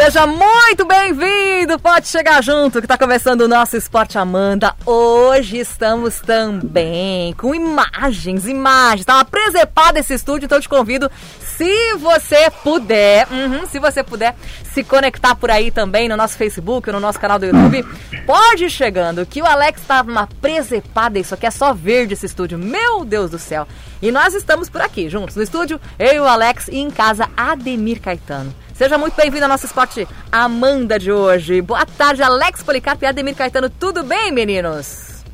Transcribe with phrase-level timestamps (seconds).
[0.00, 4.72] Seja muito bem-vindo, pode chegar junto que está começando o nosso Esporte Amanda.
[4.86, 9.04] Hoje estamos também com imagens, imagens.
[9.04, 14.36] Tá uma presepada esse estúdio, então te convido, se você puder, uhum, se você puder
[14.72, 17.84] se conectar por aí também no nosso Facebook, no nosso canal do YouTube,
[18.24, 22.24] pode ir chegando, que o Alex estava uma presepada, isso aqui é só verde esse
[22.24, 23.66] estúdio, meu Deus do céu.
[24.00, 27.28] E nós estamos por aqui, juntos no estúdio, eu e o Alex, e em casa,
[27.36, 28.54] Ademir Caetano.
[28.78, 31.60] Seja muito bem-vindo ao nosso esporte Amanda de hoje.
[31.60, 33.68] Boa tarde, Alex Policarpo e Ademir Caetano.
[33.68, 35.24] Tudo bem, meninos?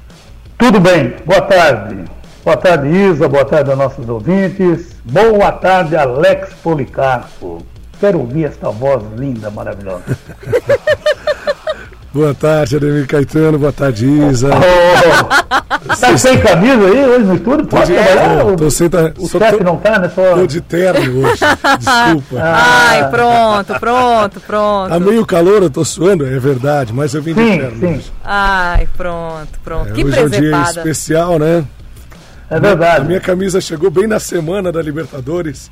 [0.56, 1.14] Tudo bem.
[1.26, 2.06] Boa tarde.
[2.42, 3.28] Boa tarde, Isa.
[3.28, 4.96] Boa tarde aos nossos ouvintes.
[5.04, 7.62] Boa tarde, Alex Policarpo.
[8.00, 10.04] Quero ouvir esta voz linda, maravilhosa.
[12.14, 13.58] Boa tarde, Ademir Caetano.
[13.58, 14.48] Boa tarde, Isa.
[14.54, 17.66] Oh, tá sem camisa aí hoje no estúdio?
[17.66, 18.44] Pode Tô de- trabalhar?
[18.44, 20.08] tô- tô sem ta- o só chefe tô- não tá, né?
[20.14, 20.34] Só...
[20.36, 21.40] Tô de terno hoje.
[21.80, 22.40] Desculpa.
[22.40, 24.88] Ai, pronto, pronto, pronto.
[24.90, 27.80] Tá meio calor, eu tô suando, é verdade, mas eu vim de Sim, terno.
[27.80, 27.94] sim.
[27.96, 28.12] hoje.
[28.24, 29.88] Ai, pronto, pronto.
[29.88, 31.64] É, que hoje é um dia especial, né?
[32.48, 33.06] É A verdade.
[33.06, 35.68] minha camisa chegou bem na semana da Libertadores.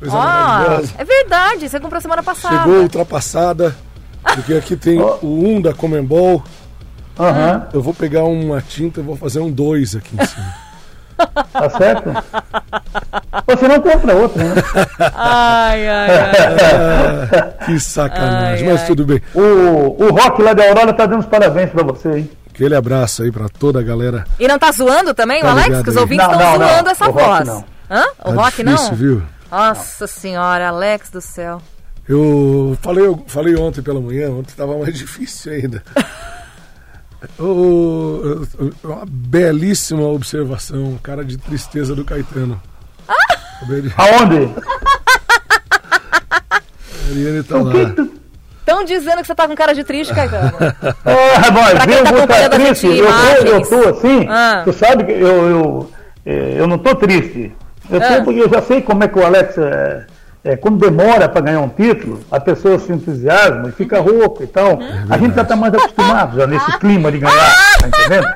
[0.00, 0.92] Coisa maravilhosa.
[0.96, 2.56] é verdade, você comprou semana passada.
[2.58, 3.74] Chegou ultrapassada,
[4.34, 6.42] porque aqui tem o 1 da Comembol.
[7.18, 10.54] Aham, Eu vou pegar uma tinta e vou fazer um 2 aqui em cima.
[11.52, 12.10] tá certo?
[13.46, 14.54] Você não compra outra, né?
[15.14, 16.32] Ai, ai, ai.
[17.32, 18.86] Ah, que sacanagem, Ai, mas ai.
[18.86, 19.22] tudo bem.
[19.34, 19.40] O,
[20.04, 22.30] o Rock lá da Aurora tá dando os parabéns pra você, hein?
[22.52, 24.24] Aquele abraço aí pra toda a galera.
[24.38, 25.66] E não tá zoando também, o Tá Alex?
[25.68, 26.68] ligado Que os ouvintes Não, estão não, não.
[26.68, 27.46] zoando essa O Rock voz.
[27.48, 27.64] não.
[27.90, 28.04] Hã?
[28.24, 28.96] O Tá Rock difícil, não?
[28.96, 29.22] viu?
[29.50, 31.60] Nossa senhora, Alex do céu.
[32.08, 35.82] Eu falei, eu falei ontem pela manhã, ontem estava mais difícil ainda.
[37.38, 38.44] Ô,
[38.84, 42.60] uma belíssima observação, cara de tristeza do Caetano.
[43.66, 44.54] De- Aonde?
[46.50, 47.72] A Ariane tá lá.
[48.60, 50.52] Estão dizendo que você tá com cara de triste, Caetano.
[51.04, 52.88] Ah, mas Pra quem eu tá acompanhando a triste.
[52.88, 54.26] gente, Eu tô, eu tô assim.
[54.28, 54.62] Ah.
[54.64, 55.90] Tu sabe que eu, eu,
[56.26, 57.52] eh, eu não tô triste.
[57.90, 58.22] Eu, tô Ah.
[58.24, 59.56] porque eu já sei como é que o Alex.
[59.58, 60.06] É,
[60.46, 64.46] é, quando demora para ganhar um título, a pessoa se entusiasma e fica rouco e
[64.46, 64.78] tal.
[65.10, 68.28] a gente já está mais acostumado já nesse clima de ganhar, tá entendendo?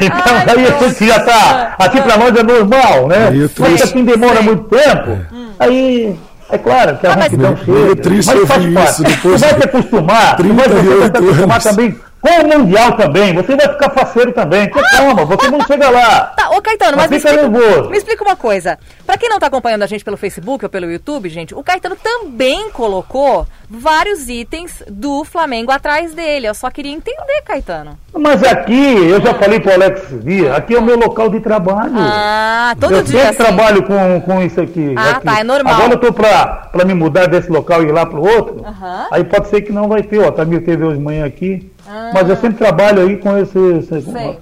[0.00, 1.74] Então Ai, aí a gente já tá.
[1.78, 3.30] Aqui para nós é normal, né?
[3.58, 4.42] Mas quem demora Sei.
[4.44, 5.18] muito tempo,
[5.58, 6.16] aí.
[6.52, 7.96] É claro que a Ah, mas- chega.
[8.02, 8.90] triste mas faz parte.
[8.90, 11.64] isso depois Tu vai te acostumar, tu vai, você vai 38 te acostumar anos.
[11.64, 13.34] também com o Mundial também.
[13.34, 14.64] Você vai ficar faceiro também.
[14.64, 16.26] Então, calma, você não chega lá.
[16.36, 17.90] Tá, ô Caetano, mas, Mas me, explica, nervoso.
[17.90, 18.78] me explica uma coisa.
[19.06, 21.96] Pra quem não tá acompanhando a gente pelo Facebook ou pelo YouTube, gente, o Caetano
[21.96, 26.46] também colocou vários itens do Flamengo atrás dele.
[26.46, 27.98] Eu só queria entender, Caetano.
[28.12, 31.94] Mas aqui, eu já falei pro Alex Via, aqui é o meu local de trabalho.
[31.96, 33.12] Ah, todo eu dia.
[33.12, 33.38] sempre assim.
[33.38, 34.94] trabalho com, com isso aqui.
[34.96, 35.24] Ah, aqui.
[35.24, 35.74] tá, é normal.
[35.74, 38.64] Agora eu tô pra, pra me mudar desse local e ir lá pro outro.
[38.66, 39.06] Aham.
[39.10, 40.30] Aí pode ser que não vai ter, ó.
[40.30, 41.70] Tamir teve hoje de manhã aqui.
[42.14, 44.38] Mas eu sempre trabalho aí com esses, Sei.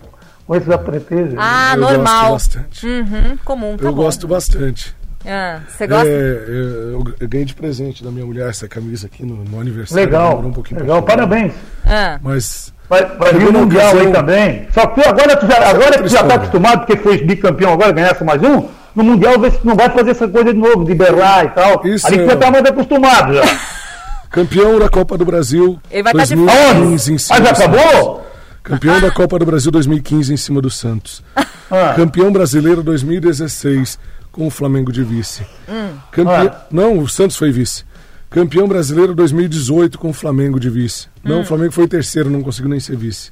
[0.46, 1.34] com, esses apretejos.
[1.38, 2.30] Ah, Eu normal.
[2.32, 2.86] gosto bastante.
[2.86, 4.02] Uhum, comum, tá Eu bom.
[4.02, 4.96] gosto bastante.
[5.26, 6.06] Ah, Você gosta?
[6.08, 10.04] É, eu, eu ganhei de presente da minha mulher essa camisa aqui no, no aniversário.
[10.04, 11.52] legal, um legal, parabéns.
[11.84, 12.18] Ah.
[12.22, 14.66] Mas Vai, vai vir o Mundial aí também.
[14.72, 16.26] Só que agora, tu já, agora que tu já história.
[16.28, 19.76] está acostumado, porque foi bicampeão agora, ganhasse mais um, no Mundial vê se tu não
[19.76, 21.82] vai fazer essa coisa de novo, de berrar e tal.
[21.86, 23.42] Isso Ali tu já é- está mais acostumado já.
[24.30, 27.56] campeão da Copa do Brasil Ele vai tá de 2015 em cima Ah, já do
[27.58, 27.78] Santos.
[27.80, 28.26] acabou?
[28.62, 31.22] Campeão da Copa do Brasil 2015 em cima do Santos.
[31.70, 33.98] Ah, Campeão brasileiro 2016
[34.32, 35.42] com o Flamengo de vice.
[36.10, 36.66] Campe- Ah.
[36.70, 37.84] Não, o Santos foi vice.
[38.30, 41.08] Campeão brasileiro 2018 com o Flamengo de vice.
[41.22, 43.30] Não, o Flamengo foi terceiro, não conseguiu nem ser vice.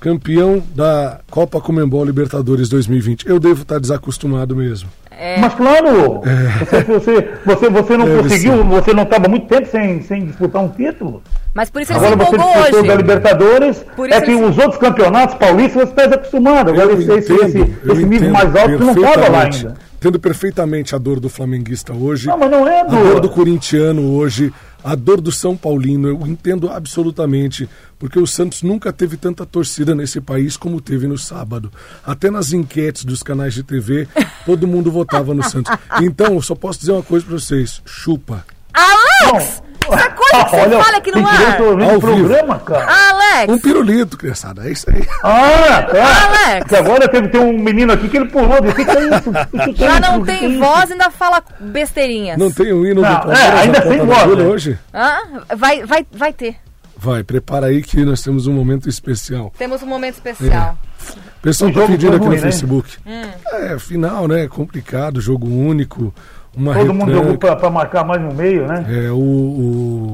[0.00, 3.28] Campeão da Copa Comembol Libertadores 2020.
[3.28, 4.88] Eu devo estar desacostumado mesmo.
[5.20, 5.40] É.
[5.40, 6.20] Mas claro,
[6.60, 8.62] você, você, você, você não Deve conseguiu, ser.
[8.62, 11.22] você não estava muito tempo sem, sem disputar um título.
[11.52, 12.88] Mas por isso ele Agora se você empolgou disputou hoje.
[12.88, 16.70] da Libertadores, Por é que ele os outros campeonatos paulistas você está desacostumado.
[16.70, 19.74] Agora Eu esse, esse, entendo, esse, eu esse nível mais alto não estava lá ainda.
[19.98, 22.28] Entendo perfeitamente a dor do flamenguista hoje.
[22.28, 23.30] Não, mas não é A dor do do.
[23.30, 24.52] corintiano hoje,
[24.84, 27.68] a dor do São Paulino, eu entendo absolutamente,
[27.98, 31.72] porque o Santos nunca teve tanta torcida nesse país como teve no sábado.
[32.06, 34.06] Até nas enquetes dos canais de TV,
[34.46, 35.76] todo mundo votava no Santos.
[36.00, 38.44] Então, eu só posso dizer uma coisa pra vocês: chupa.
[38.72, 39.62] Alex!
[39.92, 41.60] Essa coisa que você Olha, fala aqui no tem ar.
[41.60, 42.86] Ao o programa, cara.
[43.10, 43.52] Alex!
[43.52, 45.06] Um pirulito, criançada, é isso aí.
[45.22, 46.26] Ah, tá.
[46.26, 46.58] Alex.
[46.60, 48.60] Porque agora teve, tem um menino aqui que ele pulou.
[48.60, 49.32] disse, que que é isso?
[49.64, 52.38] Que que Já não que que tem isso?" voz, ainda fala besteirinhas.
[52.38, 54.44] Não tem o hino Não, do Palmeiras é, ainda da voz, né?
[54.44, 54.78] hoje?
[54.94, 55.16] Hã?
[55.56, 56.56] Vai, vai, vai ter.
[57.00, 59.52] Vai, prepara aí que nós temos um momento especial.
[59.56, 60.76] Temos um momento especial.
[61.38, 62.50] O pessoal tá jogo pedindo aqui ruim, no né?
[62.50, 62.96] Facebook.
[63.52, 64.48] É, final, né?
[64.48, 66.12] Complicado, jogo único.
[66.56, 67.22] Uma Todo mundo retranca.
[67.36, 68.84] jogou para marcar mais no meio, né?
[69.06, 69.16] É, o,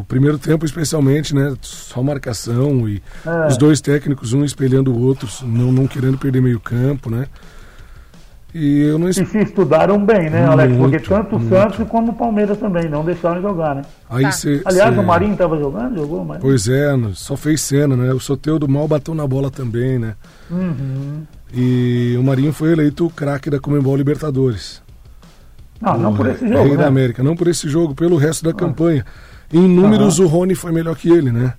[0.00, 1.56] o primeiro tempo, especialmente, né?
[1.62, 3.46] Só marcação e É.
[3.46, 7.26] os dois técnicos, um espelhando o outro, não, não querendo perder meio campo, né?
[8.54, 10.76] E eu não E se estudaram bem, né, Alex?
[10.76, 11.52] Porque Muito, tanto o muito.
[11.56, 13.82] Santos como o Palmeiras também não deixaram jogar, né?
[14.08, 14.30] Aí Tá.
[14.30, 16.38] cê- Aliás, cê- o Marinho estava jogando, jogou, mas.
[16.40, 18.12] Pois é, só fez cena, né?
[18.14, 20.14] O Soteudo mal bateu na bola também, né?
[20.48, 21.22] Uhum.
[21.52, 24.80] E o Marinho foi eleito o craque da Comembol Libertadores.
[25.80, 26.84] Não, não O por esse Rei jogo, da né?
[26.84, 26.88] Ah.
[26.88, 29.04] América, não por esse jogo, pelo resto da campanha.
[29.52, 31.54] Em números, o Rony foi melhor que ele, né?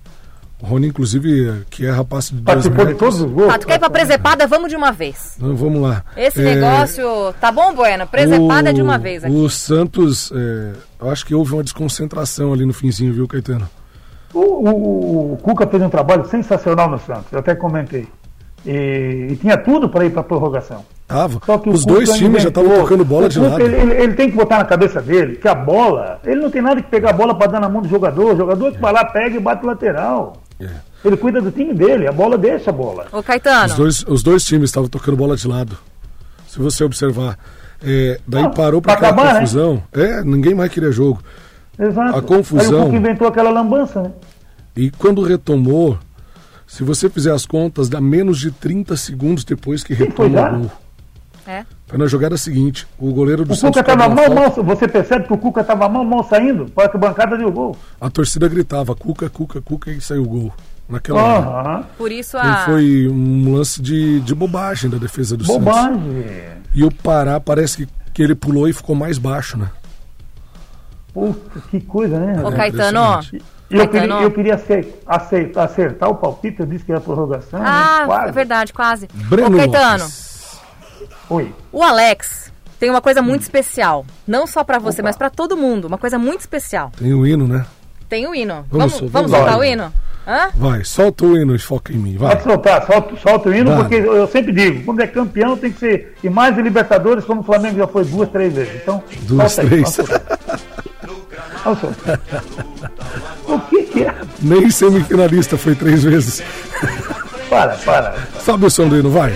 [0.62, 3.14] O Rony, inclusive, que é rapaz de dois Participou de metros.
[3.14, 3.52] todos os gols.
[3.54, 4.46] Ah, tu quer ir pra presepada?
[4.46, 5.34] Vamos de uma vez.
[5.36, 6.02] Então, vamos lá.
[6.16, 7.04] Esse É, negócio.
[7.38, 8.06] Tá bom, Bueno?
[8.06, 9.34] Presepada o- de uma vez aqui.
[9.34, 13.68] O Santos, é, eu acho que houve uma desconcentração ali no finzinho, viu, Caetano?
[14.32, 18.08] O, o- o Cuca fez um trabalho sensacional no Santos, eu até comentei.
[18.64, 20.84] E, e tinha tudo para ir para prorrogação.
[21.06, 21.38] Tava.
[21.46, 23.62] Só que Os dois times já estavam tocando bola o de Cuca, lado.
[23.62, 26.60] Ele, ele- ele tem que botar na cabeça dele que a bola, ele não tem
[26.62, 28.32] nada que pegar a bola para dar na mão do jogador.
[28.34, 30.32] O jogador que vai lá, pega e bate o lateral.
[30.60, 30.68] É.
[31.04, 33.06] Ele cuida do time dele, a bola deixa a bola.
[33.12, 33.66] Ô, Caetano.
[33.72, 35.76] Os dois, os dois times estavam tocando bola de lado.
[36.48, 37.38] Se você observar.
[37.84, 39.40] É, daí Não, parou para pra aquela acabar, né?
[39.40, 39.82] confusão.
[39.92, 41.22] É, ninguém mais queria jogo.
[41.78, 42.16] Exato.
[42.18, 44.12] A confusão- Aí inventou aquela lambança, né?
[44.74, 45.98] E quando retomou,
[46.66, 50.52] se você fizer as contas, dá menos de 30 segundos depois que foi retoma já?
[50.52, 50.70] o gol.
[51.46, 51.64] É.
[51.86, 52.86] Foi na jogada seguinte.
[52.98, 55.88] O goleiro do O Santos Cuca estava falta, mal, você percebe que o Cuca estava
[55.88, 57.76] mal, mal saindo, para que a bancada deu gol.
[58.00, 60.52] A torcida gritava Cuca, Cuca, Cuca e saiu o gol.
[60.88, 61.46] Naquela hora.
[61.70, 61.84] Aham.
[61.98, 62.56] Por isso Então a.
[62.64, 65.64] foi um lance de, de bobagem da defesa do Santos.
[65.64, 66.00] Bobagem.
[66.74, 69.68] E o Pará parece que, que ele pulou e ficou mais baixo, né?
[71.12, 72.42] Puta, que coisa, né?
[72.44, 73.20] Ô, É Caetano.
[73.68, 73.90] E eu Caetano.
[74.14, 77.60] queria, eu queria acer- acertar, acertar o palpite, eu disse que era prorrogação.
[77.64, 78.06] Ah, né?
[78.06, 78.28] Quase.
[78.28, 79.08] é verdade, quase.
[79.12, 80.35] Breno Ô, Caetano, Lopes.
[81.28, 81.52] Oi.
[81.72, 84.04] o Alex tem uma coisa muito especial.
[84.26, 85.86] Não só pra você, mas pra todo mundo.
[85.86, 86.92] Uma coisa muito especial.
[86.98, 87.64] Tem o hino, né?
[88.08, 88.64] Tem o hino.
[88.70, 89.92] Vamos, Vamos, vamos soltar o hino?
[90.28, 90.50] Hã?
[90.54, 92.30] Vai, solta o hino e foca em mim, vai.
[92.30, 93.78] Pode soltar, solta, solta o hino, Vai.
[93.78, 97.42] porque eu sempre digo, quando é campeão tem que ser, e mais de Libertadores, como
[97.42, 98.74] o Flamengo já foi duas, três vezes.
[98.82, 99.96] Então, Duas, três.
[101.64, 102.20] Vamos soltar.
[103.46, 104.14] O que que é?
[104.42, 106.42] Nem semifinalista foi três vezes.
[107.48, 108.16] Para, para.
[108.44, 109.32] Sobe o som do hino, vai.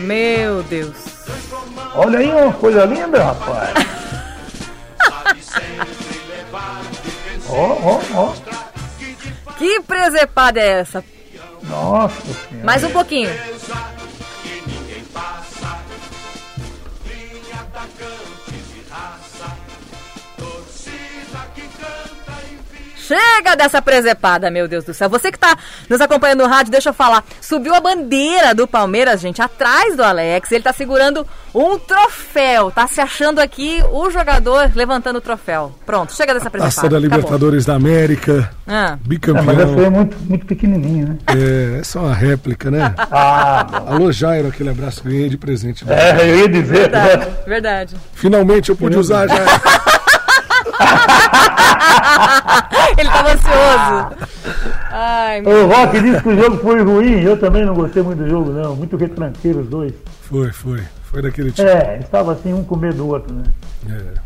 [0.00, 0.96] Meu Deus.
[1.94, 3.70] Olha aí uma coisa linda, rapaz.
[7.52, 8.32] Ó, ó, ó.
[9.58, 11.04] Que presepada é essa?
[11.64, 12.64] Nossa senhora.
[12.64, 13.28] Mais um pouquinho.
[23.10, 25.10] Chega dessa presepada, meu Deus do céu.
[25.10, 25.58] Você que tá
[25.88, 27.24] nos acompanhando no rádio, deixa eu falar.
[27.40, 30.52] Subiu a bandeira do Palmeiras, gente, atrás do Alex.
[30.52, 32.70] Ele tá segurando um troféu.
[32.70, 35.74] Tá se achando aqui o jogador levantando o troféu.
[35.84, 36.72] Pronto, chega dessa presepada.
[36.72, 37.16] Taça da Acabou.
[37.16, 38.48] Libertadores da América.
[38.64, 38.92] Ah.
[38.92, 39.44] É, Bicampeão.
[39.44, 41.18] mas essa é muito, muito pequenininha, né?
[41.26, 42.94] É, é uma réplica, né?
[43.10, 43.94] Ah, bom.
[43.94, 45.84] Alô, Jairo, aquele abraço ganhei de presente.
[45.90, 46.90] É, eu ia dizer.
[46.90, 47.96] Verdade, verdade.
[48.14, 49.34] Finalmente eu pude usar já.
[52.98, 54.30] Ele tava ansioso.
[54.90, 55.64] Ai, meu...
[55.64, 58.50] O Rock disse que o jogo foi ruim, eu também não gostei muito do jogo,
[58.52, 58.74] não.
[58.76, 59.92] Muito retranqueiro os dois.
[60.22, 60.80] Foi, foi.
[61.04, 61.68] Foi daquele time.
[61.68, 63.44] É, estava assim, um com medo do outro, né?
[63.88, 64.20] É.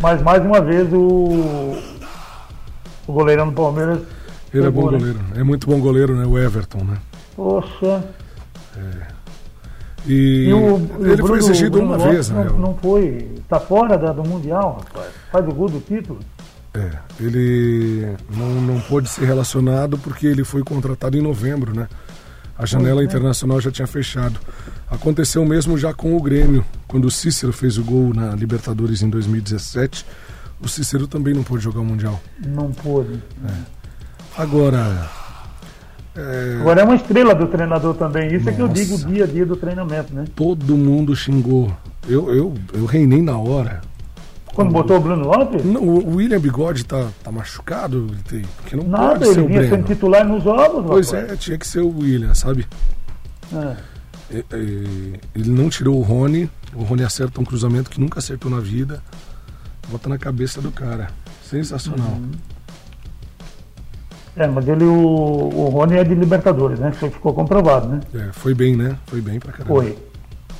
[0.00, 1.76] Mas mais uma vez o,
[3.06, 4.00] o goleirão do Palmeiras.
[4.54, 4.98] Ele é bom né?
[4.98, 5.20] goleiro.
[5.34, 6.24] É muito bom goleiro, né?
[6.26, 6.96] O Everton, né?
[7.34, 8.04] Poxa.
[10.06, 12.50] E, E o, e o ele Bruno- foi exigido Bruno uma Lopes vez, não, né?
[12.58, 13.28] não foi.
[13.38, 15.10] Está fora da- do Mundial, rapaz.
[15.32, 16.20] Faz o gol do título.
[16.76, 21.88] É, ele não, não pôde ser relacionado porque ele foi contratado em novembro, né?
[22.58, 24.38] A janela internacional já tinha fechado.
[24.90, 29.08] Aconteceu mesmo já com o Grêmio, quando o Cícero fez o gol na Libertadores em
[29.08, 30.04] 2017.
[30.60, 32.20] O Cícero também não pôde jogar o Mundial.
[32.46, 33.22] Não pôde.
[34.36, 35.10] Agora,
[36.16, 38.34] é, Agora é uma estrela do treinador também.
[38.34, 38.82] Isso é que eu Nossa.
[38.82, 40.24] digo dia a dia do treinamento, né?
[40.34, 41.74] todo mundo xingou.
[42.08, 43.82] Eu, eu, eu reinei na hora.
[44.56, 48.10] Quando botou o Bruno Lopes, Não, o William Bigode tá, tá machucado,
[48.56, 49.76] porque não nada, pode ser ele o vinha Breno.
[49.76, 51.32] sendo titular nos jogos, Pois rapaz.
[51.32, 52.66] é, tinha que ser o William, sabe?
[53.54, 53.76] É.
[54.30, 56.50] E- e- Ele não tirou o Rony.
[56.74, 59.02] O Rony acerta um cruzamento que nunca acertou na vida.
[59.88, 61.08] Bota na cabeça do cara.
[61.44, 62.08] Sensacional.
[62.08, 62.30] Uhum.
[64.34, 66.90] É, mas ele, o, o Rony é de Libertadores, né?
[66.90, 68.00] Isso ficou comprovado, né?
[68.14, 68.96] É, foi bem, né?
[69.06, 69.74] Foi bem pra caramba.
[69.74, 69.96] Foi.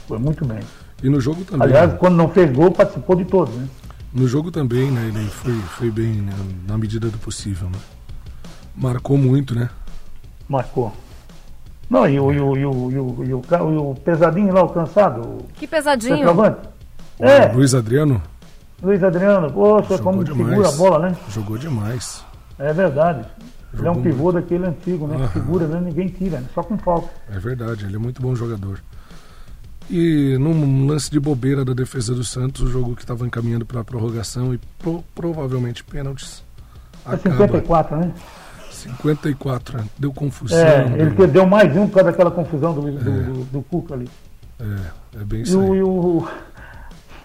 [0.06, 0.60] Foi muito bem.
[1.02, 1.66] E no jogo também.
[1.66, 1.96] Aliás, né?
[1.98, 3.66] quando não fez gol, participou de todos, né?
[4.16, 5.08] No jogo também, né?
[5.08, 6.32] Ele foi, foi bem né?
[6.66, 7.78] na medida do possível, né?
[8.74, 9.68] Marcou muito, né?
[10.48, 10.90] Marcou.
[11.90, 13.42] Não, e o, e o, e o, e o, e o,
[13.72, 16.26] e o pesadinho lá, o cansado, o Que pesadinho.
[17.18, 18.22] É, Luiz Adriano
[18.82, 20.48] Luiz Adriano, poxa, jogou como demais.
[20.48, 21.16] segura a bola, né?
[21.28, 22.24] Jogou demais.
[22.58, 23.26] É verdade.
[23.74, 25.16] Ele é um Jogou pivô daquele antigo, né?
[25.16, 25.26] Aham.
[25.28, 25.80] Que segura, né?
[25.80, 26.46] Ninguém tira, né?
[26.54, 27.10] Só com falta.
[27.30, 28.80] É verdade, ele é muito bom jogador.
[29.88, 33.80] E num lance de bobeira da defesa do Santos, o jogo que estava encaminhando para
[33.80, 36.42] a prorrogação e pro- provavelmente pênaltis.
[37.06, 38.12] É Acaba 54, né?
[38.70, 39.84] 54, né?
[39.98, 40.58] deu confusão.
[40.58, 43.94] É, deu- ele perdeu mais um por causa daquela confusão do, do, do, do Cuca
[43.94, 44.08] ali.
[44.60, 46.26] É, é bem isso o, e o,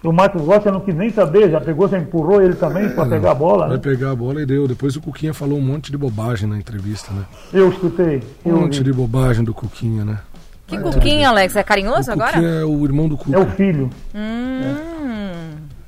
[0.04, 3.06] e o Marcos Rocha não quis nem saber, já pegou, já empurrou ele também para
[3.08, 3.66] pegar a bola.
[3.68, 3.82] Vai Né?
[3.82, 4.68] pegar a bola e deu.
[4.68, 7.24] Depois o Cuquinha falou um monte de bobagem na entrevista, né?
[7.52, 8.22] Eu escutei.
[8.44, 10.18] Um Eu monte de bobagem do Cuquinha, né?
[10.72, 11.54] Que cuquinha, Alex?
[11.54, 12.32] É carinhoso o agora?
[12.32, 13.36] Cuquinha é o irmão do Cuca.
[13.36, 13.90] É o filho.
[14.14, 15.02] Hum.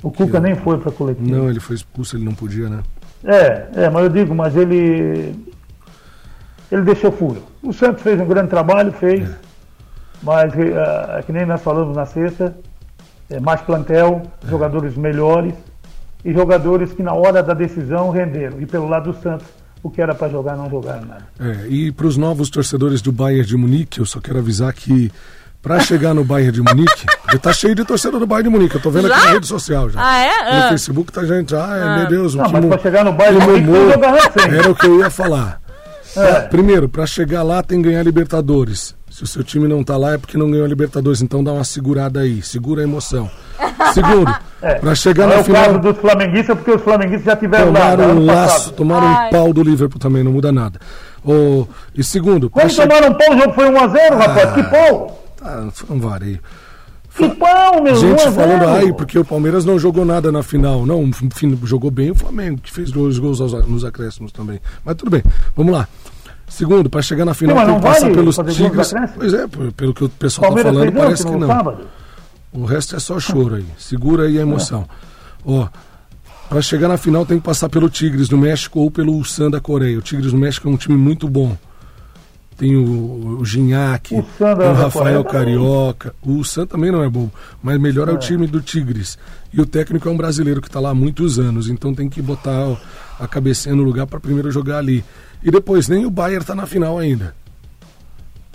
[0.03, 1.37] O Cuca nem foi para coletiva.
[1.37, 2.83] Não, ele foi expulso, ele não podia, né?
[3.25, 5.35] É, é, mas eu digo, mas ele.
[6.71, 7.43] Ele deixou furo.
[7.63, 9.31] O Santos fez um grande trabalho, fez.
[10.23, 12.55] Mas é, é que nem nós falamos na sexta,
[13.31, 15.55] é, mais plantel, jogadores melhores
[16.25, 18.61] e jogadores que na hora da decisão renderam.
[18.61, 19.47] E pelo lado do Santos,
[19.85, 21.27] o que era para jogar não jogaram nada.
[21.39, 25.13] É, e para os novos torcedores do Bayern de Munique, eu só quero avisar que
[25.63, 28.75] para chegar no Bayern de Munique, já tá cheio de torcedor do Bayern de Munique,
[28.75, 29.25] eu tô vendo aqui Já?
[29.27, 30.01] na rede social já.
[30.03, 30.29] Ah, é?
[30.59, 30.69] No Ah.
[30.71, 33.47] Facebook tá gente, ah, meu Deus, o Não, que mas para chegar no bairro que
[33.47, 34.59] Munique, tem momô- que jogar recém.
[34.59, 35.61] Era o que eu ia falar.
[36.17, 36.41] É.
[36.43, 38.95] Primeiro, para chegar lá tem que ganhar Libertadores.
[39.11, 41.53] Se o seu time não tá lá é porque não ganhou a Libertadores, então dá
[41.53, 43.31] uma segurada aí, segura a emoção.
[43.93, 44.75] Segundo, É.
[44.77, 47.73] para chegar Não é na o final caso dos flamenguistas, porque os flamenguistas já tiveram
[47.73, 47.81] lá.
[47.81, 48.49] tomaram ano um passado.
[48.51, 49.27] laço, tomaram Ai.
[49.27, 50.81] um pau do Liverpool também, não muda nada.
[51.25, 54.53] Ô, e segundo, Como che- tomaram um pau, o jogo foi 1x0, rapaz.
[54.55, 55.23] Que pau!
[55.43, 56.41] Ah, foi um vareio.
[57.17, 58.33] Que pau, meu Gente 1 a 0.
[58.33, 60.85] falando, ai, porque o Palmeiras não jogou nada na final.
[60.85, 61.09] Não,
[61.63, 64.61] jogou bem o Flamengo, que fez dois gols nos acréscimos também.
[64.85, 65.23] Mas tudo bem,
[65.57, 65.87] vamos lá.
[66.49, 68.93] Segundo, para chegar na final Sim, mas tem não que passar vale pelos Tigres.
[68.93, 69.11] acréscimos?
[69.17, 69.47] Pois é,
[69.77, 71.47] pelo que o pessoal está falando, parece que no não.
[71.47, 71.87] sábado.
[72.55, 73.67] O resto é só choro aí.
[73.77, 74.89] Segura aí a emoção.
[75.45, 75.69] Ó,
[76.49, 79.61] para chegar na final tem que passar pelo Tigres do México ou pelo Ulsan da
[79.61, 79.99] Coreia.
[79.99, 81.57] O Tigres do México é um time muito bom.
[82.57, 83.45] Tem o, o o
[84.39, 86.15] da Rafael Coreia Carioca.
[86.23, 87.29] O Ulsan também não é bom,
[87.61, 89.19] mas melhor é o time do Tigres.
[89.53, 92.23] E o técnico é um brasileiro que está lá há muitos anos, então tem que
[92.23, 92.77] botar
[93.19, 95.05] a cabecinha no lugar para primeiro jogar ali.
[95.43, 97.35] E depois, nem o Bayern está na final ainda.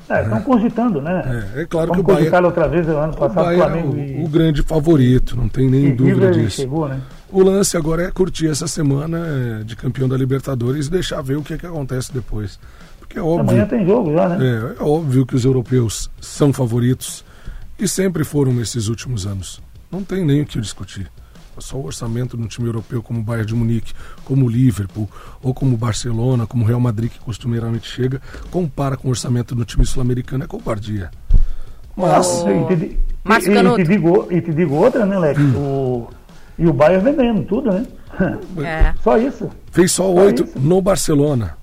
[0.10, 1.52] É, estão cogitando, né?
[1.56, 3.94] É, é claro Vamos que o cogitar outra vez, ano o passado, Bayern é Flamengo
[3.94, 6.62] o, e, o grande favorito, não tem nem e dúvida disso.
[6.62, 7.00] chegou, né?
[7.32, 9.20] O lance agora é curtir essa semana
[9.60, 12.60] é, de campeão da Libertadores e deixar ver o que, é que acontece depois.
[13.00, 14.76] Porque é Amanhã óbvio, tem jogo já, né?
[14.78, 17.24] é, é óbvio que os europeus são favoritos
[17.78, 19.62] e sempre foram nesses últimos anos.
[19.92, 21.10] Não tem nem o que discutir.
[21.62, 23.94] Só o orçamento de um time europeu como o Bayern de Munique,
[24.26, 25.10] como o Liverpool,
[25.42, 29.54] ou como o Barcelona, como o Real Madrid, que costumeiramente chega, compara com o orçamento
[29.56, 31.12] do time sul-americano, é covardia.
[31.96, 35.40] Mas, E te, Márcio e- e, te digo, e te digo outra, né, Lex?
[35.40, 35.54] Hum.
[35.58, 36.10] O,
[36.58, 37.86] e o Bayern vendendo tudo, né?
[38.64, 38.94] É.
[39.04, 39.50] Só isso.
[39.72, 41.58] fez só oito no Barcelona.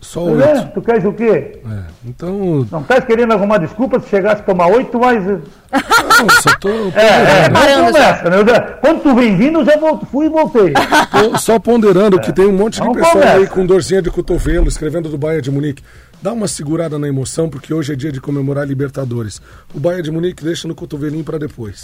[0.00, 0.42] Só oito.
[0.42, 1.58] é, tu queres o quê?
[1.64, 5.26] É, Então, Não estás querendo arrumar desculpa se chegasse a tomar oito, mas.
[5.26, 5.38] É,
[5.72, 8.36] não, só tô é, não começa, né?
[8.40, 10.72] Eu já- Quando tu vem vindo, eu já volto, fui e voltei.
[11.10, 13.32] Tô só ponderando que tem um monte de pessoal começa.
[13.36, 15.82] aí com dorzinha de cotovelo escrevendo do Bayern de Munique.
[16.22, 19.40] Dá uma segurada na emoção, porque hoje é dia de comemorar a Libertadores.
[19.74, 21.80] O Bayern de Munique deixa no cotovelinho para depois.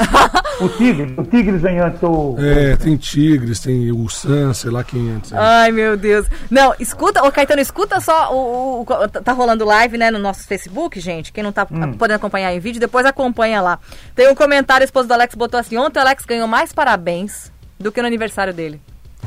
[0.61, 2.03] O Tigre, o Tigres vem antes.
[2.03, 2.37] O...
[2.39, 5.33] É, tem Tigres, tem o San, sei lá quem antes.
[5.33, 6.27] Ai, meu Deus.
[6.51, 10.47] Não, escuta, ô Caetano, escuta só o, o- o- Tá rolando live, né, no nosso
[10.47, 11.33] Facebook, gente.
[11.33, 11.93] Quem não tá Hum.
[11.93, 13.79] podendo acompanhar em vídeo, depois acompanha lá.
[14.15, 17.53] Tem um comentário, a esposa do Alex botou assim: ontem o Alex ganhou mais parabéns
[17.79, 18.81] do que no aniversário dele.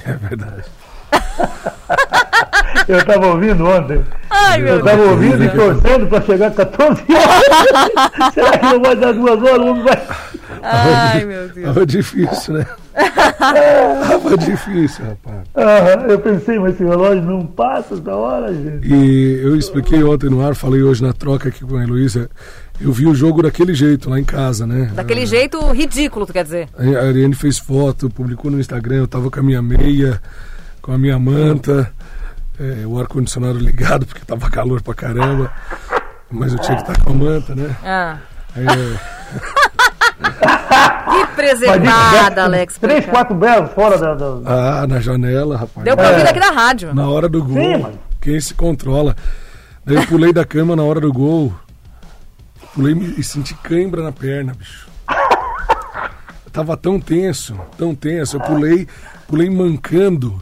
[0.04, 0.64] É verdade.
[2.88, 4.04] Eu estava ouvindo ontem.
[4.30, 5.10] Ai, meu Eu estava Deus.
[5.12, 8.32] ouvindo e torcendo para chegar 14 horas.
[8.34, 9.58] Será que não vai dar duas horas?
[9.60, 10.08] O homem vai.
[10.62, 11.66] Ai, meu Deus.
[11.66, 12.66] Tava difícil, né?
[14.08, 15.48] Tava difícil, rapaz.
[15.56, 18.88] Ah, eu pensei, mas esse relógio não passa da hora, gente.
[18.88, 22.30] E eu expliquei ontem no ar, falei hoje na troca aqui com a Heloísa.
[22.80, 24.92] Eu vi o jogo daquele jeito, lá em casa, né?
[24.94, 26.68] Daquele jeito ridículo, tu quer dizer?
[26.78, 30.22] A Ariane fez foto, publicou no Instagram, eu tava com a minha meia,
[30.86, 31.92] com a minha manta,
[32.60, 35.52] é, o ar-condicionado ligado, porque tava calor pra caramba.
[36.30, 37.76] Mas eu tinha que estar com a manta, né?
[37.84, 38.18] Ah.
[38.56, 38.62] É,
[41.10, 42.78] Que preservada, Alex.
[42.78, 44.14] Três, quatro belos fora da.
[44.14, 45.84] da- ah, na janela, rapaz.
[45.84, 46.24] Deu pra ouvir É.
[46.26, 46.94] daqui da rádio.
[46.94, 49.16] Na hora do gol, Sim, quem se controla?
[49.84, 51.52] Daí eu pulei da cama na hora do gol.
[52.76, 54.88] Pulei e senti cãibra na perna, bicho.
[56.52, 58.38] Tava tão tenso, tão tenso.
[58.38, 58.88] Eu pulei,
[59.28, 60.42] pulei mancando,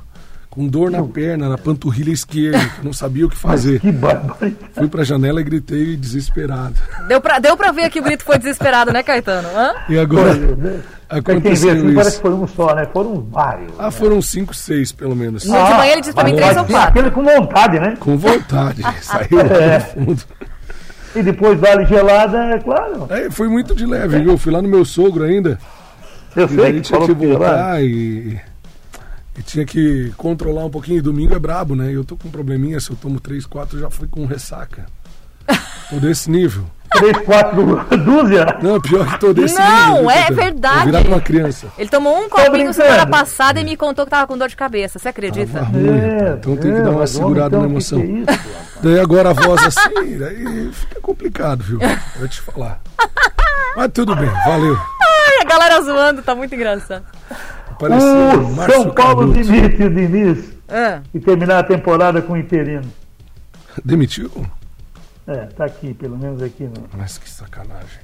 [0.53, 3.79] com dor na perna, na panturrilha esquerda, que não sabia o que fazer.
[3.81, 4.55] Que barbaridade.
[4.75, 6.75] Fui pra janela e gritei desesperado.
[7.07, 9.47] Deu pra, deu pra ver que o grito foi desesperado, né, Caetano?
[9.55, 9.73] Hã?
[9.89, 10.79] E agora vê
[11.09, 12.21] aconteceu assim, parece isso.
[12.21, 12.87] que foi um só, né?
[12.93, 13.71] Foram vários.
[13.79, 15.43] Ah, foram cinco, seis pelo menos.
[15.45, 16.99] No de manhã ele disse pra mim três ou tinha quatro.
[16.99, 17.97] Aquele com vontade, né?
[17.99, 18.81] Com vontade.
[19.01, 19.79] Saiu É.
[19.79, 20.21] fundo.
[21.15, 23.07] E depois dá gelada, é claro.
[23.09, 24.37] É, foi muito de leve, viu?
[24.37, 25.57] Fui lá no meu sogro ainda.
[26.35, 28.39] Eu E sei que tinha falou que voltar e,
[29.37, 30.99] e tinha que controlar um pouquinho.
[30.99, 31.91] E domingo é brabo, né?
[31.91, 34.85] Eu tô com um probleminha, se eu tomo três, quatro, já fui com ressaca.
[35.89, 36.65] Tô desse nível.
[36.91, 37.63] Três, quatro
[38.05, 38.57] dúzia.
[38.61, 40.01] Não, pior que tô desse Não, nível.
[40.01, 40.79] viu, é verdade.
[40.79, 41.67] Tô virado uma criança.
[41.77, 44.99] Ele tomou um copinho semana passada e me contou que tava com dor de cabeça.
[44.99, 45.51] Você acredita?
[45.51, 46.37] Tava ruim, rapaz.
[46.37, 47.99] então tem que dar uma segurada na então, emoção.
[47.99, 48.79] que que é isso?
[48.81, 51.79] Daí agora a voz assim, daí fica complicado, viu?
[52.17, 52.79] Vou te falar.
[53.75, 54.77] Mas tudo bem, valeu.
[54.77, 57.03] Ai, a galera zoando, tá muito engraçado.
[57.73, 62.37] Apareceu o Márcio São Paulo demite o Diniz Ah, e terminar a temporada com o
[62.37, 62.83] interino.
[63.83, 64.29] Demitiu?
[65.27, 66.63] É, tá aqui, pelo menos aqui.
[66.65, 66.73] No...
[66.97, 68.01] Mas que sacanagem.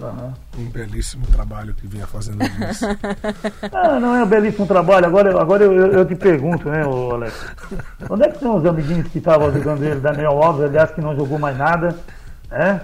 [0.00, 0.32] Aham.
[0.58, 2.86] Um belíssimo trabalho que vinha fazendo isso.
[3.72, 5.06] Ah, não é um belíssimo trabalho.
[5.06, 7.46] Agora, agora eu, eu- eu te pergunto, né, Alex?
[8.08, 10.00] Onde é que estão os amiguinhos que estavam ajudando ele?
[10.00, 11.96] Daniel Alves, aliás, que não jogou mais nada.
[12.50, 12.80] né?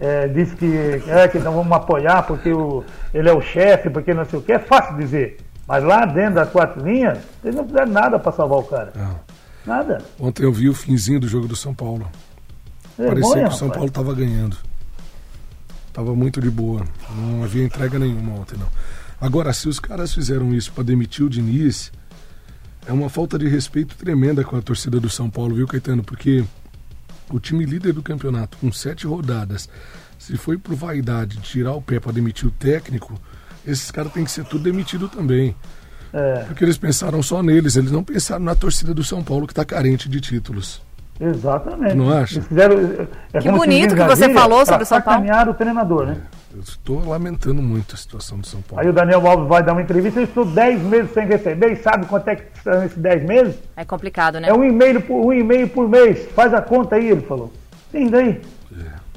[0.00, 2.82] É, disse que, é, que não vamos apoiar porque o,
[3.14, 4.52] ele é o chefe, porque não sei o que.
[4.52, 5.38] É fácil dizer.
[5.72, 8.92] Mas lá dentro das quatro linhas, eles não fizeram nada para salvar o cara.
[8.94, 9.18] Não.
[9.64, 10.04] Nada.
[10.20, 12.06] Ontem eu vi o finzinho do jogo do São Paulo.
[12.94, 13.70] Parecia Vergonha, que o São.
[13.70, 14.54] Paulo estava ganhando.
[15.90, 16.84] Tava muito de boa.
[17.16, 18.68] Não havia entrega nenhuma ontem, não.
[19.18, 21.90] Agora, se os caras fizeram isso para demitir o Diniz,
[22.86, 26.04] é uma falta de respeito tremenda com a torcida do São Paulo, viu, Caetano?
[26.04, 26.44] Porque
[27.30, 29.70] o time líder do campeonato, com sete rodadas,
[30.18, 33.18] se foi por vaidade tirar o pé para demitir o técnico,
[33.66, 35.54] esses caras têm que ser tudo demitido também.
[36.12, 39.52] É, Porque eles pensaram só neles, eles não pensaram na torcida do São Paulo que
[39.52, 40.82] está carente de títulos.
[41.18, 41.94] exatamente.
[41.94, 42.42] Não acha?
[42.42, 42.76] Fizeram,
[43.32, 45.20] é Que como se bonito que você falou sobre o São Paulo.
[45.20, 46.18] sacanear o treinador, né?
[46.54, 48.82] Eu estou lamentando muito a situação do São Paulo.
[48.82, 51.76] Aí o Daniel Alves vai dar uma entrevista, eu estou 10 meses sem receber, e
[51.76, 53.54] sabe quanto é que são esses 10 meses?
[53.74, 54.48] é complicado, né?
[54.48, 57.50] É um e-mail por, um e-mail por mês, faz a conta aí, ele falou.
[57.90, 58.38] Sim, daí.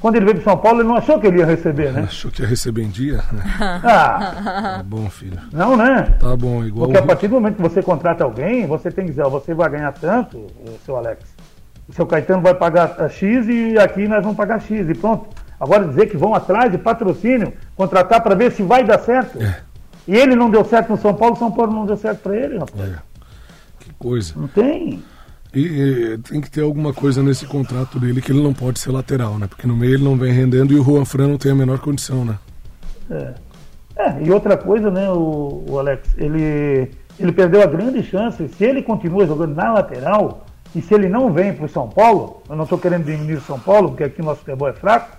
[0.00, 2.02] Quando ele veio para São Paulo, ele não achou que ele ia receber, né?
[2.02, 3.24] Achou que ia receber em dia?
[3.32, 3.42] né?
[3.82, 5.38] Ah, Tá bom, filho.
[5.52, 6.14] não, né?
[6.20, 9.10] Tá bom, igual Porque a partir do momento que você contrata alguém, você tem que
[9.10, 11.24] dizer, ó, você vai ganhar tanto, o seu Alex.
[11.88, 15.28] O seu Caetano vai pagar a X e aqui nós vamos pagar X e pronto.
[15.58, 19.40] Agora dizer que vão atrás de patrocínio, contratar para ver se vai dar certo.
[19.42, 19.60] É.
[20.06, 22.58] E ele não deu certo no São Paulo, São Paulo não deu certo para ele,
[22.58, 22.90] rapaz.
[22.92, 22.96] É.
[23.80, 24.34] Que coisa.
[24.36, 25.02] Não tem.
[25.56, 29.38] E, tem que ter alguma coisa nesse contrato dele que ele não pode ser lateral,
[29.38, 29.46] né?
[29.46, 31.78] Porque no meio ele não vem rendendo e o Juan Fran não tem a menor
[31.78, 32.38] condição, né?
[33.96, 38.64] É, e outra coisa, né, o, o Alex, ele, ele perdeu a grande chance, se
[38.64, 42.54] ele continua jogando na lateral, e se ele não vem para o São Paulo, eu
[42.54, 45.16] não estou querendo diminuir o São Paulo, porque aqui o nosso futebol é fraco,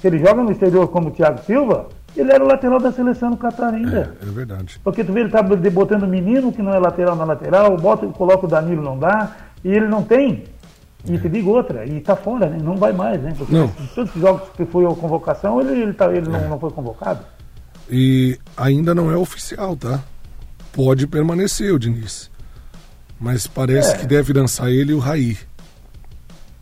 [0.00, 3.30] se ele joga no exterior como o Thiago Silva, ele era o lateral da seleção
[3.30, 4.16] no Catar ainda.
[4.20, 4.80] É, é verdade.
[4.82, 8.06] Porque tu vê, ele tá botando o menino que não é lateral na lateral, bota,
[8.08, 10.44] coloca o Danilo, não dá, e ele não tem.
[11.08, 12.58] E te digo outra, e tá fora, né?
[12.60, 13.32] Não vai mais, né?
[13.36, 13.68] Porque Não.
[13.94, 17.24] todos os jogos que foi a convocação, ele, ele, tá, ele não, não foi convocado.
[17.88, 20.00] E ainda não é oficial, tá?
[20.72, 22.28] Pode permanecer o Diniz.
[23.20, 23.98] Mas parece É.
[23.98, 25.38] que deve dançar ele e o Raí.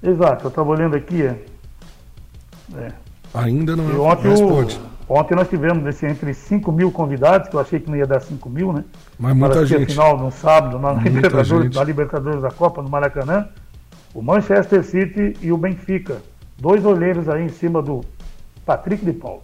[0.02, 1.22] Exato, eu estava olhando aqui.
[1.22, 1.38] É.
[2.76, 2.92] É.
[3.32, 4.80] Ainda não E é ontem, mas o- pode.
[5.08, 8.20] Ontem nós tivemos esse, entre 5 mil convidados, que eu achei que não ia dar
[8.20, 8.84] 5 mil, né?
[9.18, 9.92] Mas muita Para assistir gente.
[9.92, 11.76] final no sábado, na Libertadores, gente.
[11.76, 13.48] na Libertadores da Copa, no Maracanã.
[14.14, 16.22] O Manchester City e o Benfica.
[16.58, 18.02] Dois olheiros aí em cima do
[18.64, 19.42] Patrick de Paulo.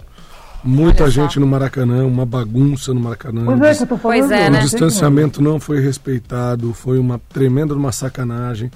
[0.62, 1.22] Muita Olha só.
[1.22, 3.44] gente no Maracanã, uma bagunça no Maracanã.
[3.46, 4.18] Pois O é, que eu tô falando.
[4.18, 4.58] Pois é, né?
[4.58, 8.70] O distanciamento não foi respeitado, foi uma tremenda uma sacanagem.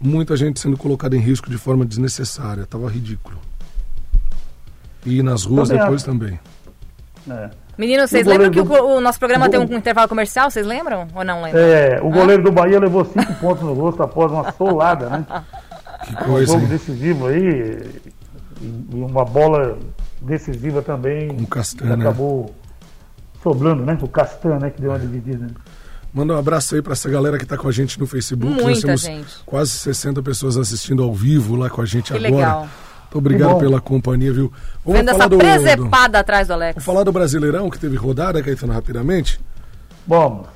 [0.00, 3.38] Muita gente sendo colocada em risco de forma desnecessária, tava ridículo.
[5.06, 6.10] E nas ruas Também depois acho.
[6.10, 6.40] também.
[7.26, 7.50] como- É.
[7.78, 10.50] Meninos, vocês lembram que goleiro o, o nosso programa o tem um intervalo comercial?
[10.50, 11.62] Vocês lembram ou não lembram?
[11.62, 15.26] É, o goleiro do Bahia levou cinco pontos no rosto após uma solada, né?
[16.04, 16.68] Que Um coisa, jogo hein?
[16.68, 18.10] decisivo aí e
[18.62, 19.78] e uma bola
[20.20, 22.04] decisiva também Com o Castan, né?
[22.04, 22.54] acabou
[23.42, 23.96] sobrando, né?
[24.02, 24.68] O Castan, né?
[24.68, 25.46] Que deu uma dividida.
[25.46, 25.50] né?
[26.12, 28.52] Manda um abraço aí pra essa galera que tá com a gente no Facebook.
[28.52, 29.36] Nós Muita temos gente.
[29.46, 32.34] quase 60 pessoas assistindo ao vivo lá com a gente Que agora.
[32.34, 32.68] legal.
[33.12, 34.52] Muito obrigado pela companhia, viu?
[34.84, 36.74] Vamos Vendo falar essa do, do- presepada atrás do Alex.
[36.76, 39.40] vamos falar do Brasileirão que teve rodada, Caetano, rapidamente.
[40.06, 40.46] Bom,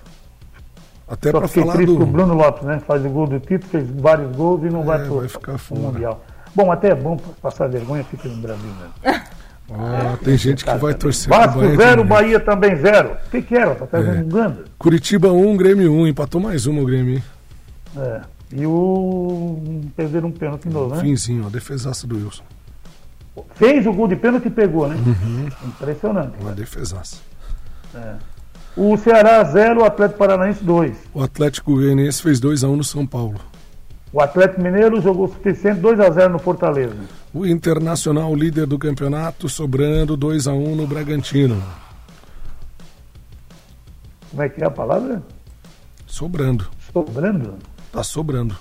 [1.08, 2.00] Até fiquei falar do.
[2.02, 2.80] o Bruno Lopes, né?
[2.86, 5.52] Faz o gol do título, fez vários gols e não É, vai pro vai ficar
[5.52, 5.80] pro fora.
[5.80, 6.24] Mundial.
[6.54, 9.24] Bom, até é bom passar vergonha, fica no Brasil mesmo.
[9.72, 11.76] Ah, tem gente que vai torcer Vasco Bahia.
[11.76, 13.16] zero, Bahia também zero.
[13.26, 13.74] O que que era?
[13.74, 14.20] Tá É.
[14.20, 14.64] Uganda.
[14.78, 16.06] Curitiba 1, Grêmio 1.
[16.06, 17.16] Empatou mais uma o Grêmio.
[17.16, 17.24] hein?
[17.96, 18.20] É.
[18.54, 19.58] E o.
[19.96, 21.00] Perderam um pênalti novo, né?
[21.00, 22.44] Finzinho, a defesaça do Wilson.
[23.56, 24.94] Fez o gol de pênalti e pegou, né?
[24.94, 25.48] Uhum.
[25.68, 26.34] Impressionante.
[26.40, 27.16] Uma defesaça.
[28.76, 30.96] O Ceará 0, o Atlético Paranaense 2.
[31.12, 33.40] O Atlético Goianiense fez 2x1 no São Paulo.
[34.12, 36.96] O Atlético Mineiro jogou suficiente 2 a 0 no Fortaleza.
[37.32, 41.60] O Internacional, líder do campeonato, sobrando 2x1 no Bragantino.
[44.30, 45.20] Como é que é a palavra?
[46.06, 46.68] Sobrando.
[46.92, 47.56] Sobrando.
[47.94, 48.56] Tá sobrando.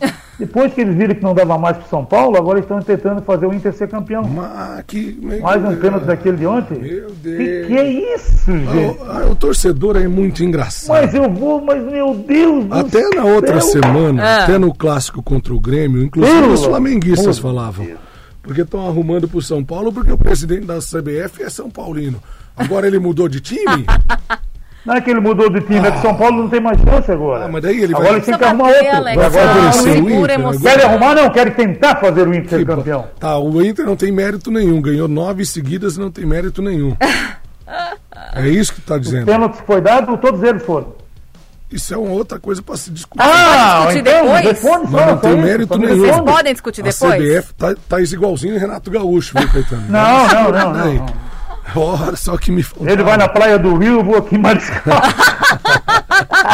[0.38, 3.46] Depois que eles viram que não dava mais para São Paulo, agora estão tentando fazer
[3.46, 4.22] o Inter ser campeão.
[4.22, 5.18] Mas que.
[5.42, 6.78] Mais um pênalti daquele de ontem?
[6.78, 7.36] Meu Deus.
[7.36, 8.98] Que que é isso, gente?
[9.08, 10.96] Ah, o torcedor é muito engraçado.
[11.02, 13.82] Mas eu vou, mas meu Deus do Até na outra céu.
[13.82, 14.44] semana, Ah.
[14.44, 17.84] até no clássico contra o Grêmio, inclusive Pelo os flamenguistas falavam.
[17.84, 17.98] Deus.
[18.40, 22.22] Porque estão arrumando pro São Paulo porque o presidente da CBF é São Paulino.
[22.56, 23.84] Agora ele mudou de time?
[24.84, 27.12] Não é que ele mudou de time, é que São Paulo não tem mais chance
[27.12, 27.44] agora.
[27.44, 28.88] Ah, mas daí ele agora vai- eles têm Só que arrumar outro.
[28.96, 29.18] Alex.
[29.24, 30.48] Agora tem aparecer arrumar o Inter emoção.
[30.60, 30.70] agora.
[30.74, 31.14] Querem arrumar?
[31.14, 33.06] Não, querem tentar fazer o Inter ser campeão.
[33.18, 34.80] Tá, o Inter não tem mérito nenhum.
[34.80, 36.96] Ganhou nove seguidas e não tem mérito nenhum.
[38.34, 39.26] É isso que tá dizendo.
[39.26, 40.94] Pênalti que foi dado, todos eles foram.
[41.70, 43.22] Isso é uma outra coisa para se discutir.
[43.22, 44.90] Ah, discutir então, depois?
[44.90, 45.98] Mas não tem mérito nenhum.
[46.00, 47.14] Vocês podem discutir A depois?
[47.14, 49.82] CBF tá, tá igualzinho o Renato Gaúcho, viu, Caetano?
[49.88, 51.06] Não, não, não, não, não.
[51.76, 52.90] Ora, só que me faltava.
[52.90, 55.00] Ele vai na praia do Rio, eu vou aqui em Mariscal.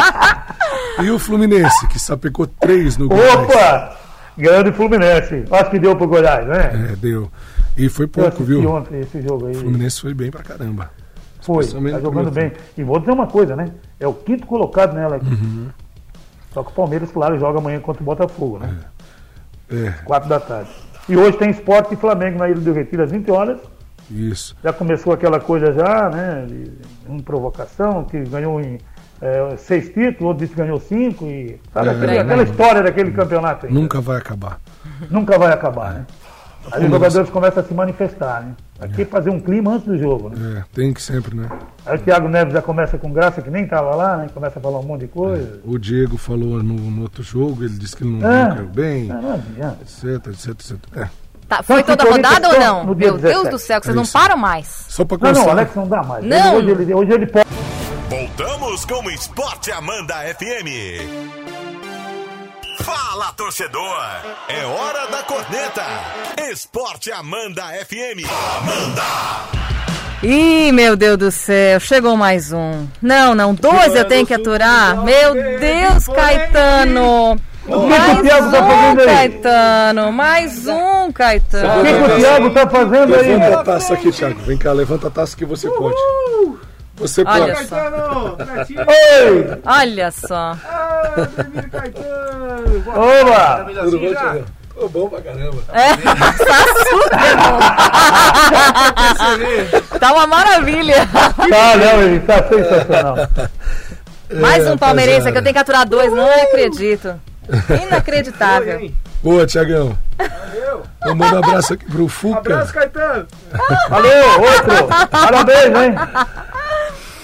[1.03, 3.35] E o Fluminense, que sapecou três no Goiás.
[3.35, 3.97] Opa!
[4.37, 5.45] Grande Fluminense.
[5.51, 6.91] Acho que deu pro Goiás, né?
[6.93, 7.31] É, deu.
[7.77, 8.71] E foi pouco, viu?
[8.71, 9.53] ontem esse jogo aí.
[9.53, 10.91] O Fluminense foi bem pra caramba.
[11.41, 12.53] Foi, tá jogando bem.
[12.77, 13.71] E vou dizer uma coisa, né?
[14.01, 15.27] É o quinto colocado, né, Alex?
[15.27, 15.69] Uhum.
[16.53, 18.75] Só que o Palmeiras, claro, joga amanhã contra o Botafogo, né?
[19.71, 20.71] É, Quatro da tarde.
[21.09, 23.59] E hoje tem Esporte e Flamengo na Ilha do Retiro às 20 horas.
[24.11, 24.57] Isso.
[24.63, 26.45] Já começou aquela coisa já, né?
[26.47, 26.73] De,
[27.09, 28.79] uma provocação, que ganhou em
[29.21, 31.25] é, seis títulos, outro disse que ganhou cinco.
[31.27, 32.19] E, sabe, É, aquele- né?
[32.21, 33.73] aquela história daquele campeonato aí.
[33.73, 34.61] Nunca vai acabar.
[35.11, 36.07] Nunca vai acabar, né?
[36.73, 38.55] Aí os jogadores começam a se manifestar, né?
[38.81, 40.59] Aqui fazer um clima antes do jogo, né?
[40.59, 41.49] É, tem que sempre, né?
[41.87, 44.27] Aí o Thiago Neves já começa com graça, que nem estava lá, né?
[44.35, 45.61] Começa a falar um monte de coisa.
[45.65, 48.49] O Diego falou no, no outro jogo, ele disse que não, Ah.
[48.49, 49.09] não caiu bem,
[49.81, 51.09] etc, etc, etc.
[51.49, 52.85] Tá, foi toda rodada ou não?
[52.87, 53.51] Meu Deus 17.
[53.51, 54.87] do céu, que vocês É não param mais.
[54.89, 55.51] Só pra Não, não.
[55.51, 56.25] Alex não dá mais.
[56.25, 56.57] Não.
[56.57, 57.47] hoje, ele, hoje ele pode.
[58.09, 61.37] Voltamos com o Esporte Amanda FM.
[62.83, 63.97] Fala, torcedor!
[64.49, 65.85] É hora da corneta.
[66.51, 68.27] Esporte Amanda FM.
[70.23, 72.87] Ih, meu Deus do céu, chegou mais um.
[73.01, 75.05] Não, não, dois eu tenho que aturar.
[75.05, 77.37] Meu Deus, Caetano.
[77.67, 79.07] Que o Thiago tá um, fazendo aí?
[79.07, 80.13] Caetano.
[80.13, 81.85] Mais um, O Caetano.
[81.85, 84.41] que, que o Thiago tá fazendo aí, Levanta a taça aqui, Thiago.
[84.43, 85.97] Vem cá, levanta a taça que você pode.
[86.97, 87.41] Você pode.
[87.43, 87.77] Olha só,
[88.87, 89.61] Oi!
[89.67, 90.57] olha só.
[92.95, 93.67] Oba!
[93.83, 94.45] Tudo bom, Thiago?
[94.79, 95.57] Tô bom pra caramba.
[95.73, 96.33] É, tá
[96.91, 97.59] super bom.
[99.99, 101.07] Tá uma maravilha.
[101.07, 103.17] Tá, não, ele tá sensacional.
[104.41, 105.33] Mais É, um palmeirense rapaziada.
[105.33, 107.19] que eu tenho que aturar dois, não acredito.
[107.83, 108.93] Inacreditável.
[109.23, 109.97] Boa, Tiagão.
[111.05, 112.67] Eu mando um abraço aqui pro Fuca.
[112.67, 113.27] Caetano!
[113.89, 114.89] Valeu, outro!
[115.11, 115.95] Parabéns, hein?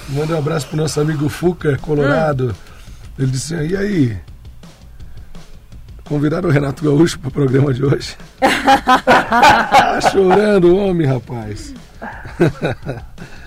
[0.09, 2.55] Manda um abraço pro nosso amigo Fuca, Colorado.
[3.19, 4.17] Ele disse: e aí?
[6.05, 8.17] Convidaram o Renato Gaúcho pro programa de hoje?
[8.41, 11.75] tá chorando o homem, rapaz.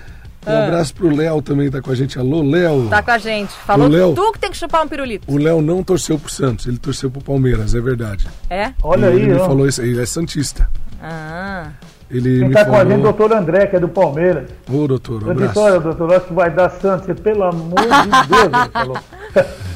[0.48, 2.18] um abraço pro Léo também, tá com a gente.
[2.20, 2.88] Alô, Léo.
[2.90, 3.52] Tá com a gente.
[3.52, 5.32] Falou O Léo- tu que tem que chupar um pirulito.
[5.32, 8.28] O Léo não torceu pro Santos, ele torceu pro Palmeiras, é verdade.
[8.50, 8.72] É?
[8.84, 9.46] Olha ele aí, me ó.
[9.46, 10.70] falou isso aí, ele é Santista.
[11.02, 11.68] Ah.
[12.10, 13.14] Ele Quem me tá com a gente o falou.
[13.14, 14.48] doutor André, que é do Palmeiras.
[14.72, 15.60] Ô, doutor, um abraço.
[15.60, 17.20] olha, doutor, acho que vai dar Santos.
[17.20, 18.98] Pelo amor de Deus, ele falou.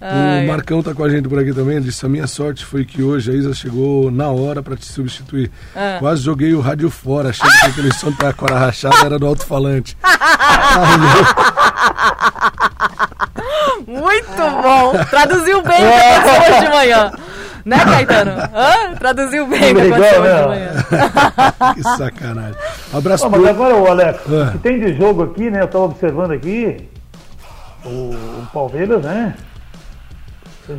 [0.00, 1.76] O Marcão tá com a gente por aqui também.
[1.76, 4.86] Ele disse: A minha sorte foi que hoje a Isa chegou na hora pra te
[4.86, 5.50] substituir.
[5.74, 5.96] Ah.
[5.98, 9.96] Quase joguei o rádio fora, achei que aquele som da cora rachada era do alto-falante.
[13.86, 14.92] Muito bom.
[15.10, 17.12] Traduziu bem o que aconteceu hoje de manhã.
[17.64, 18.30] Né, Caetano?
[18.54, 18.94] Hã?
[18.98, 20.42] Traduziu bem o que aconteceu hoje né?
[20.42, 20.70] de manhã.
[21.74, 22.54] que sacanagem.
[22.92, 23.50] Abraço Não, mas pro.
[23.50, 24.48] agora, ô Alex, Ah.
[24.48, 25.62] o que tem de jogo aqui, né?
[25.62, 26.88] Eu tava observando aqui.
[27.84, 29.34] O, o Palmeiras, né?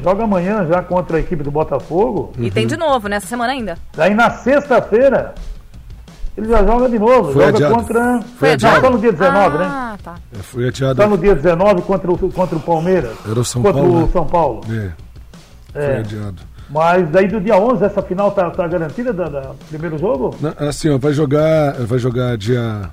[0.04, 2.32] Joga amanhã já contra a equipe do Botafogo.
[2.38, 3.78] E tem de novo, nessa semana ainda.
[3.96, 5.34] Daí na sexta-feira,
[6.38, 7.34] ele já joga de novo.
[7.34, 7.76] Foi joga adiado.
[7.76, 8.22] contra.
[8.38, 8.82] Foi Não, adiado?
[8.82, 9.66] só no dia 19, né?
[9.68, 10.16] Ah, tá.
[10.34, 11.02] É, Foi adiado.
[11.02, 13.18] Só no dia 19 contra o, contra o Palmeiras.
[13.30, 14.10] Era o São contra Paulo, o né?
[14.14, 14.62] São Paulo.
[14.70, 14.92] É,
[15.74, 15.98] foi É.
[16.00, 16.42] adiado.
[16.70, 20.36] Mas daí do dia 11, essa final tá, tá garantida da, da primeiro jogo?
[20.40, 21.74] Não, assim, ó, vai jogar.
[21.74, 22.92] Vai jogar dia.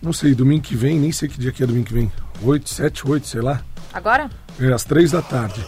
[0.00, 2.10] Não sei, domingo que vem, nem sei que dia que é domingo que vem.
[2.44, 3.60] 8, 7, 8, sei lá.
[3.92, 4.30] Agora?
[4.60, 5.64] É, às três da tarde.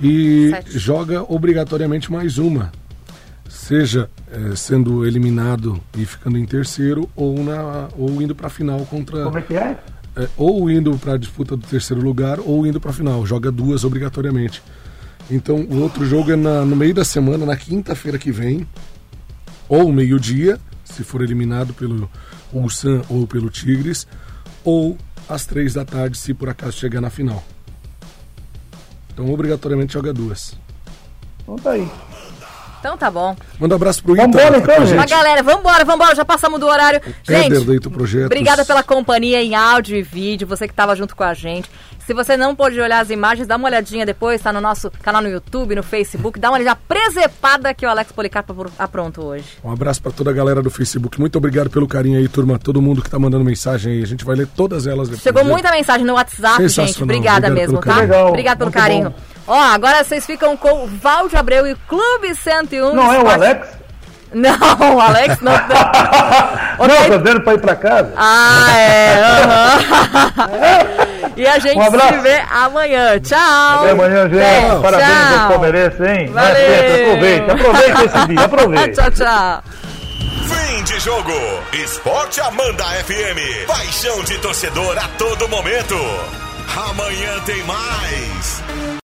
[0.00, 0.78] E Sete.
[0.78, 2.72] joga obrigatoriamente mais uma.
[3.48, 8.80] Seja eh, sendo eliminado e ficando em terceiro, ou, na, ou indo para a final
[8.86, 9.24] contra.
[9.24, 9.78] Como é que é?
[10.16, 13.24] É, ou indo para a disputa do terceiro lugar ou indo para a final.
[13.26, 14.62] Joga duas obrigatoriamente.
[15.30, 18.66] Então o outro jogo é na- no meio da semana, na quinta-feira que vem,
[19.68, 22.10] ou meio-dia, se for eliminado pelo
[22.52, 24.06] Ulsan ou pelo Tigres,
[24.62, 24.96] ou
[25.28, 27.42] às três da tarde, se por acaso chegar na final.
[29.14, 30.54] Então obrigatoriamente joga duas.
[31.42, 31.88] Então tá aí.
[32.80, 33.34] Então tá bom.
[33.58, 34.96] Manda um abraço pro Vambora, Ita, que tá então, a gente.
[34.98, 37.00] Mas galera, vambora, vambora, já passamos do horário.
[37.26, 38.26] Éder Gente, da Ito Projetos.
[38.26, 41.70] obrigada pela companhia em áudio e vídeo, você que estava junto com a gente.
[42.06, 45.22] Se você não pôde olhar as imagens, dá uma olhadinha depois, tá no nosso canal
[45.22, 49.44] no YouTube, no Facebook, dá uma olhada presepada que o Alex Policarpo aprontou hoje.
[49.64, 51.18] Um abraço para toda a galera do Facebook.
[51.18, 52.58] Muito obrigado pelo carinho aí, turma.
[52.58, 54.02] Todo mundo que tá mandando mensagem aí.
[54.02, 55.22] A gente vai ler todas elas depois.
[55.22, 57.02] Chegou muita mensagem no WhatsApp, gente.
[57.02, 58.00] Obrigada Obrigado mesmo, tá?
[58.00, 59.10] Legal, Obrigado pelo muito carinho.
[59.10, 59.16] bom.
[59.46, 62.94] Ó, agora vocês ficam com o Valde Abreu e o Clube 101.
[62.94, 63.83] Não é o Alex?
[64.44, 65.52] Não, o Alex não.
[66.78, 66.88] não.
[66.88, 68.12] Não, tô dizendo pra ir pra casa.
[68.16, 69.16] Ah, é.
[71.40, 73.20] e a gente Um se vê amanhã.
[73.20, 73.38] Tchau.
[73.80, 74.40] Até amanhã, gente.
[74.40, 75.38] É, Parabéns tchau.
[75.38, 76.30] aos palmeirenses, hein?
[76.32, 76.56] Valeu.
[76.56, 77.50] é sempre, aproveite.
[77.50, 78.92] Aproveite esse dia, aproveite.
[78.92, 79.62] tchau, tchau.
[80.48, 81.32] Fim de jogo.
[81.72, 83.66] Esporte Amanda FM.
[83.68, 85.94] Paixão de torcedor a todo momento.
[86.90, 88.63] Amanhã tem mais.